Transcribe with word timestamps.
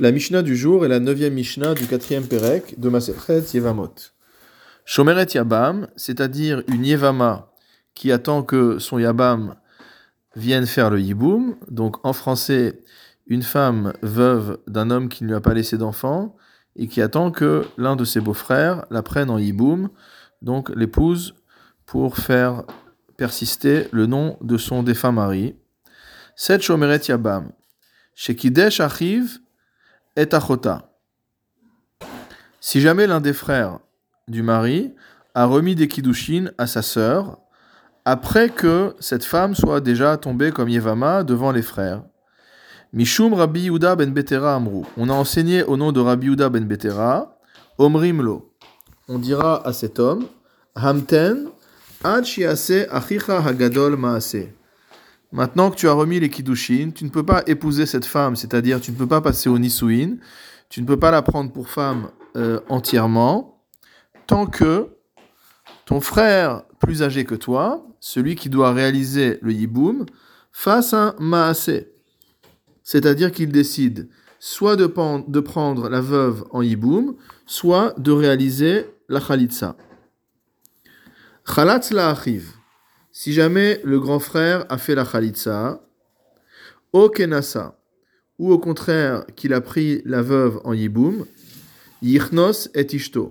La 0.00 0.12
Mishnah 0.12 0.42
du 0.42 0.56
jour 0.56 0.84
est 0.84 0.88
la 0.88 1.00
neuvième 1.00 1.34
Mishnah 1.34 1.74
du 1.74 1.88
quatrième 1.88 2.28
Perek 2.28 2.78
de 2.78 2.88
Maserhet 2.88 3.42
Yevamot. 3.52 3.94
Shomeret 4.84 5.26
Yabam, 5.34 5.88
c'est-à-dire 5.96 6.62
une 6.68 6.84
Yevama 6.84 7.50
qui 7.94 8.12
attend 8.12 8.44
que 8.44 8.78
son 8.78 9.00
Yabam 9.00 9.56
vienne 10.36 10.66
faire 10.66 10.90
le 10.90 11.00
Yiboum. 11.00 11.56
Donc 11.68 11.96
en 12.06 12.12
français, 12.12 12.84
une 13.26 13.42
femme 13.42 13.92
veuve 14.02 14.58
d'un 14.68 14.92
homme 14.92 15.08
qui 15.08 15.24
ne 15.24 15.30
lui 15.30 15.34
a 15.34 15.40
pas 15.40 15.52
laissé 15.52 15.76
d'enfant 15.76 16.36
et 16.76 16.86
qui 16.86 17.02
attend 17.02 17.32
que 17.32 17.64
l'un 17.76 17.96
de 17.96 18.04
ses 18.04 18.20
beaux-frères 18.20 18.84
la 18.92 19.02
prenne 19.02 19.30
en 19.30 19.38
Yiboum, 19.38 19.90
donc 20.42 20.70
l'épouse, 20.76 21.34
pour 21.86 22.18
faire 22.18 22.62
persister 23.16 23.88
le 23.90 24.06
nom 24.06 24.38
de 24.42 24.58
son 24.58 24.84
défunt 24.84 25.10
mari. 25.10 25.56
Cette 26.36 26.62
Shomeret 26.62 27.00
Yabam. 27.08 27.50
Shekidesh 28.14 28.78
arrive 28.78 29.40
et. 30.18 30.28
Si 32.60 32.80
jamais 32.80 33.06
l'un 33.06 33.20
des 33.20 33.32
frères 33.32 33.78
du 34.26 34.42
mari 34.42 34.94
a 35.34 35.44
remis 35.46 35.74
des 35.74 35.88
kiddushin 35.88 36.50
à 36.58 36.66
sa 36.66 36.82
sœur, 36.82 37.38
après 38.04 38.48
que 38.48 38.94
cette 39.00 39.24
femme 39.24 39.54
soit 39.54 39.80
déjà 39.80 40.16
tombée 40.16 40.50
comme 40.50 40.68
Yevama 40.68 41.22
devant 41.24 41.52
les 41.52 41.62
frères. 41.62 42.02
Mishum 42.92 43.34
Rabbi 43.34 43.64
Yuda 43.64 43.96
ben 43.96 44.12
Betera 44.12 44.54
Amrou. 44.54 44.86
On 44.96 45.10
a 45.10 45.12
enseigné 45.12 45.62
au 45.62 45.76
nom 45.76 45.92
de 45.92 46.00
Rabbi 46.00 46.28
Yuda 46.28 46.48
ben 46.48 46.64
Betera, 46.64 47.38
Omrimlo. 47.76 48.54
On 49.08 49.18
dira 49.18 49.66
à 49.66 49.72
cet 49.72 49.98
homme, 49.98 50.26
Hamten, 50.74 51.48
Ad 52.02 52.24
Achicha 52.24 53.38
Hagadol 53.46 53.96
Maase. 53.96 54.48
Maintenant 55.30 55.70
que 55.70 55.76
tu 55.76 55.88
as 55.88 55.92
remis 55.92 56.20
les 56.20 56.30
kiddushin, 56.30 56.90
tu 56.94 57.04
ne 57.04 57.10
peux 57.10 57.24
pas 57.24 57.42
épouser 57.46 57.84
cette 57.84 58.06
femme, 58.06 58.34
c'est-à-dire 58.34 58.80
tu 58.80 58.92
ne 58.92 58.96
peux 58.96 59.06
pas 59.06 59.20
passer 59.20 59.48
au 59.48 59.58
nisuin, 59.58 60.16
tu 60.70 60.80
ne 60.80 60.86
peux 60.86 60.98
pas 60.98 61.10
la 61.10 61.22
prendre 61.22 61.52
pour 61.52 61.68
femme 61.68 62.10
euh, 62.36 62.60
entièrement, 62.68 63.62
tant 64.26 64.46
que 64.46 64.88
ton 65.84 66.00
frère 66.00 66.62
plus 66.80 67.02
âgé 67.02 67.24
que 67.24 67.34
toi, 67.34 67.86
celui 68.00 68.36
qui 68.36 68.48
doit 68.48 68.72
réaliser 68.72 69.38
le 69.42 69.52
yiboum, 69.52 70.06
fasse 70.52 70.94
un 70.94 71.14
maasé. 71.18 71.92
C'est-à-dire 72.82 73.32
qu'il 73.32 73.52
décide 73.52 74.08
soit 74.40 74.76
de, 74.76 74.86
prendre 74.86 75.88
la 75.88 76.00
veuve 76.00 76.44
en 76.50 76.62
yiboum, 76.62 77.16
soit 77.46 77.94
de 77.98 78.12
réaliser 78.12 78.86
la 79.08 79.20
khalitsa. 79.20 79.76
Khalatz 81.44 81.90
la 81.90 82.10
arrive. 82.10 82.52
Si 83.20 83.32
jamais 83.32 83.80
le 83.82 83.98
grand 83.98 84.20
frère 84.20 84.64
a 84.68 84.78
fait 84.78 84.94
la 84.94 85.04
khalitsa, 85.04 85.82
au 86.92 87.08
kenasa, 87.08 87.76
ou 88.38 88.52
au 88.52 88.60
contraire 88.60 89.26
qu'il 89.34 89.52
a 89.54 89.60
pris 89.60 90.02
la 90.04 90.22
veuve 90.22 90.60
en 90.62 90.72
yiboum, 90.72 91.26
yichnos 92.00 92.68
et 92.76 92.86
ishto. 92.94 93.28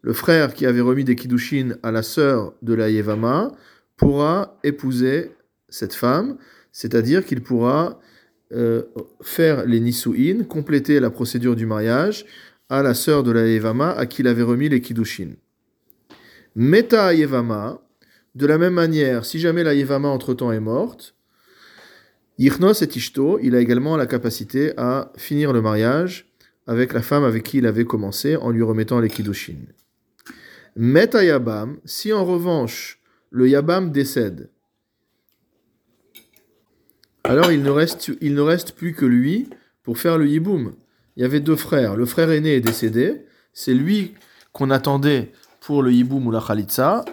Le 0.00 0.12
frère 0.12 0.54
qui 0.54 0.66
avait 0.66 0.80
remis 0.80 1.04
des 1.04 1.14
kiddushin 1.14 1.76
à 1.84 1.92
la 1.92 2.02
sœur 2.02 2.52
de 2.62 2.74
la 2.74 2.90
Yevama 2.90 3.52
pourra 3.96 4.58
épouser 4.64 5.30
cette 5.68 5.94
femme, 5.94 6.36
c'est-à-dire 6.72 7.24
qu'il 7.24 7.42
pourra 7.44 8.00
euh, 8.50 8.82
faire 9.20 9.64
les 9.66 9.78
nisuin, 9.78 10.42
compléter 10.42 10.98
la 10.98 11.10
procédure 11.10 11.54
du 11.54 11.64
mariage 11.64 12.26
à 12.68 12.82
la 12.82 12.92
sœur 12.92 13.22
de 13.22 13.30
la 13.30 13.46
Yevama 13.46 13.92
à 13.92 14.04
qui 14.06 14.22
il 14.22 14.26
avait 14.26 14.42
remis 14.42 14.68
les 14.68 14.80
kiddushin. 14.80 15.34
Meta 16.56 17.14
Yevama, 17.14 17.80
de 18.34 18.46
la 18.46 18.58
même 18.58 18.74
manière, 18.74 19.24
si 19.24 19.38
jamais 19.38 19.62
la 19.62 19.74
Yevama 19.74 20.08
entre-temps 20.08 20.52
est 20.52 20.60
morte, 20.60 21.14
Yichnos 22.38 22.82
et 22.82 22.88
Ishto, 22.96 23.38
il 23.42 23.54
a 23.54 23.60
également 23.60 23.96
la 23.96 24.06
capacité 24.06 24.72
à 24.76 25.12
finir 25.16 25.52
le 25.52 25.60
mariage 25.60 26.32
avec 26.66 26.92
la 26.92 27.02
femme 27.02 27.24
avec 27.24 27.42
qui 27.42 27.58
il 27.58 27.66
avait 27.66 27.84
commencé 27.84 28.36
en 28.36 28.50
lui 28.50 28.62
remettant 28.62 29.00
les 29.00 29.08
Kiddushin. 29.08 29.58
Meta 30.76 31.22
Yabam, 31.22 31.78
si 31.84 32.12
en 32.12 32.24
revanche 32.24 33.00
le 33.30 33.48
Yabam 33.48 33.92
décède, 33.92 34.48
alors 37.24 37.52
il 37.52 37.62
ne, 37.62 37.70
reste, 37.70 38.10
il 38.20 38.34
ne 38.34 38.40
reste 38.40 38.72
plus 38.72 38.94
que 38.94 39.04
lui 39.04 39.48
pour 39.82 39.98
faire 39.98 40.18
le 40.18 40.26
Yiboum. 40.26 40.74
Il 41.16 41.22
y 41.22 41.24
avait 41.24 41.40
deux 41.40 41.56
frères. 41.56 41.96
Le 41.96 42.06
frère 42.06 42.30
aîné 42.30 42.56
est 42.56 42.60
décédé. 42.60 43.26
C'est 43.52 43.74
lui 43.74 44.14
qu'on 44.52 44.70
attendait 44.70 45.32
pour 45.64 45.82
le 45.82 45.92
Yiboum 45.92 46.26
ou. 46.26 46.34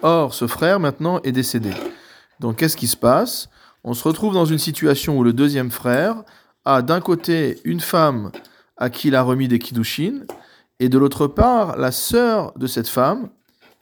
Or, 0.02 0.34
ce 0.34 0.46
frère 0.46 0.80
maintenant 0.80 1.20
est 1.22 1.32
décédé. 1.32 1.70
Donc, 2.40 2.56
qu'est-ce 2.56 2.76
qui 2.76 2.88
se 2.88 2.96
passe? 2.96 3.48
On 3.84 3.94
se 3.94 4.06
retrouve 4.06 4.34
dans 4.34 4.44
une 4.44 4.58
situation 4.58 5.18
où 5.18 5.24
le 5.24 5.32
deuxième 5.32 5.70
frère 5.70 6.22
a 6.64 6.82
d'un 6.82 7.00
côté 7.00 7.60
une 7.64 7.80
femme 7.80 8.32
à 8.76 8.90
qui 8.90 9.08
il 9.08 9.14
a 9.14 9.22
remis 9.22 9.48
des 9.48 9.58
kiddushin, 9.58 10.24
et 10.78 10.88
de 10.88 10.98
l'autre 10.98 11.26
part 11.26 11.76
la 11.76 11.92
sœur 11.92 12.52
de 12.56 12.66
cette 12.66 12.88
femme 12.88 13.28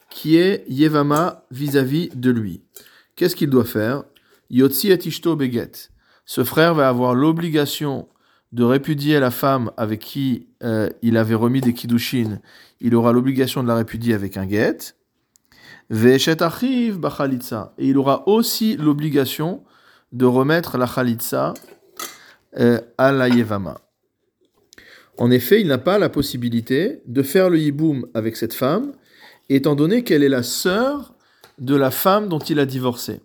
qui 0.09 0.35
est 0.35 0.65
Yevama 0.67 1.43
vis-à-vis 1.51 2.09
de 2.13 2.29
lui. 2.29 2.61
Qu'est-ce 3.15 3.35
qu'il 3.35 3.49
doit 3.49 3.65
faire? 3.65 4.03
Yotzi 4.49 4.91
et 4.91 4.99
Ishto 5.07 5.35
Beget. 5.35 5.89
Ce 6.25 6.43
frère 6.43 6.73
va 6.73 6.89
avoir 6.89 7.15
l'obligation 7.15 8.07
de 8.51 8.63
répudier 8.63 9.19
la 9.19 9.31
femme 9.31 9.71
avec 9.77 9.99
qui 9.99 10.47
euh, 10.63 10.89
il 11.01 11.17
avait 11.17 11.35
remis 11.35 11.61
des 11.61 11.73
kiddushin, 11.73 12.39
il 12.79 12.95
aura 12.95 13.13
l'obligation 13.13 13.61
de 13.61 13.67
la 13.67 13.75
répudier 13.75 14.13
avec 14.13 14.37
un 14.37 14.45
bachalitza. 16.97 17.73
Et 17.77 17.87
il 17.87 17.97
aura 17.97 18.27
aussi 18.27 18.77
l'obligation 18.77 19.63
de 20.11 20.25
remettre 20.25 20.77
la 20.77 20.87
chalitza 20.87 21.53
euh, 22.57 22.79
à 22.97 23.11
la 23.11 23.29
yevama. 23.29 23.81
En 25.17 25.31
effet, 25.31 25.61
il 25.61 25.67
n'a 25.67 25.77
pas 25.77 25.99
la 25.99 26.09
possibilité 26.09 27.01
de 27.05 27.21
faire 27.21 27.49
le 27.49 27.59
yiboum 27.59 28.07
avec 28.13 28.37
cette 28.37 28.53
femme, 28.53 28.93
étant 29.49 29.75
donné 29.75 30.03
qu'elle 30.03 30.23
est 30.23 30.29
la 30.29 30.43
sœur 30.43 31.13
de 31.59 31.75
la 31.75 31.91
femme 31.91 32.29
dont 32.29 32.39
il 32.39 32.59
a 32.59 32.65
divorcé. 32.65 33.19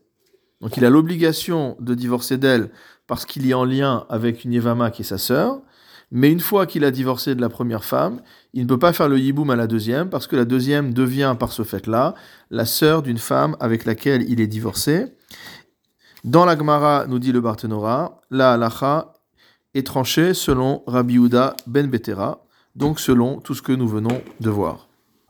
Donc 0.65 0.79
il 0.79 0.85
a 0.87 0.89
l'obligation 0.89 1.77
de 1.79 1.95
divorcer 1.95 2.39
d'elle 2.39 2.71
parce 3.07 3.27
qu'il 3.27 3.47
est 3.49 3.53
en 3.53 3.67
lien 3.67 4.07
avec 4.09 4.45
une 4.45 4.55
Yevama 4.55 4.91
qui 4.91 5.03
est 5.03 5.05
sa 5.05 5.19
sœur, 5.19 5.61
mais 6.11 6.33
une 6.33 6.41
fois 6.41 6.65
qu'il 6.65 6.87
a 6.87 6.91
divorcé 6.91 7.35
de 7.35 7.43
la 7.43 7.51
première 7.51 7.85
femme, 7.85 8.23
il 8.55 8.63
ne 8.63 8.69
peut 8.69 8.79
pas 8.79 8.95
faire 8.95 9.11
le 9.11 9.19
yiboum 9.19 9.51
à 9.51 9.57
la 9.57 9.67
deuxième, 9.67 10.09
parce 10.09 10.27
que 10.27 10.37
la 10.37 10.47
deuxième 10.47 10.95
devient 10.95 11.37
par 11.39 11.53
ce 11.53 11.65
fait-là 11.65 12.15
la 12.51 12.65
sœur 12.65 13.03
d'une 13.03 13.19
femme 13.19 13.59
avec 13.61 13.85
laquelle 13.85 14.25
il 14.27 14.41
est 14.41 14.47
divorcé. 14.47 15.15
Dans 16.25 16.47
la 16.47 16.57
Gemara, 16.57 17.05
nous 17.09 17.19
dit 17.19 17.33
le 17.33 17.43
Barthénora, 17.43 18.23
la 18.31 18.55
halacha 18.55 19.13
est 19.75 19.87
tranchée 19.87 20.33
selon 20.33 20.83
Rabbi 20.87 21.17
Uda 21.17 21.57
ben 21.67 21.89
Betera, 21.89 22.47
donc 22.75 23.01
selon 23.01 23.39
tout 23.39 23.55
ce 23.55 23.61
que 23.61 23.73
nous 23.73 23.87
venons 23.87 24.23
de 24.41 24.49
voir. 24.49 24.89